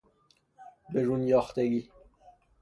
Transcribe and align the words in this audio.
برون 0.93 1.23
یاختگی 1.27 1.91